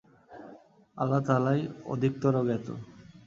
আল্লাহ 0.97 1.21
তাআলাই 1.27 1.59
অধিকতর 1.85 2.33
জ্ঞাত। 2.47 2.67